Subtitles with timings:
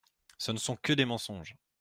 [0.39, 1.55] Ce ne sont que des mensonges!